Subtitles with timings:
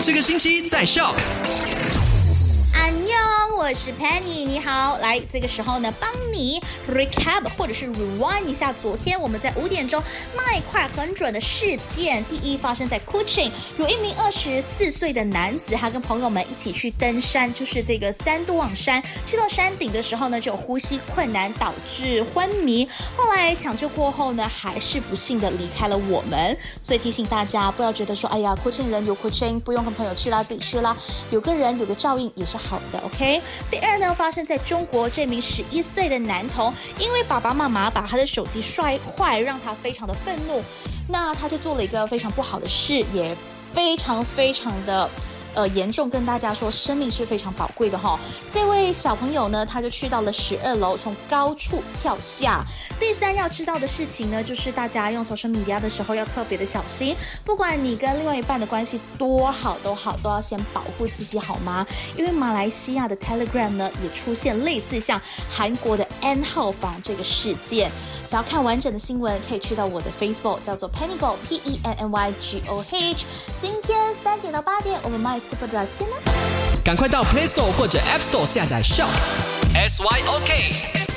[0.00, 1.14] 这个星期在校。
[3.58, 4.96] 我是 Penny，你好。
[4.98, 10.00] 来，这个时候呢，帮你 recap 或者是 rewind 一下昨天我们在五点钟
[10.32, 12.24] 卖快很准的事件。
[12.26, 19.02] 第一，发生在 cuching 有一名二十四岁的男子，他跟朋友们一起去登山，就是这个三都望山。
[19.26, 22.88] 去到山顶的时候呢，就呼吸困难，导致昏迷。
[23.16, 26.56] 后来抢救过后呢，还是不幸的离开了我们。
[26.80, 30.96] 所以提醒大家，不要觉得说，哎呀 cuching 人有 cuching 不用跟朋友去啦，自己去啦。
[31.32, 33.42] 有个人有个照应也是好的，OK。
[33.70, 40.62] 第二呢，发生在中国，这名十一岁的男童，因为爸爸妈妈把他的手机摔坏，让他非常的愤怒，
[41.08, 43.36] 那他就做了一个非常不好的事，也
[43.72, 45.08] 非常非常的。
[45.58, 48.16] 呃，严重跟大家说，生命是非常宝贵的哈。
[48.54, 52.64] 这位小朋友呢，他就去到了十二楼，从高处跳下。
[53.00, 57.16] 第三要知道的事情呢，就是大家用 social media 的时候要特别的小心。
[57.44, 61.84] 不管你跟另外一半的关系多好都好，都要先保护自己好吗？
[62.16, 67.90] 因为马来西亚的 Telegram 呢，也出现类似像韩国的 N 号房这个事件。
[68.24, 73.24] 想要看完整的新闻，可以去到我的 Facebook，叫做 Penny Go P E N N Y G O H。
[73.56, 75.40] 今天三点到八点，我们 My。
[76.84, 79.08] 赶快到 Play Store 或者 App Store 下载 Shop
[79.74, 81.07] S Y O K。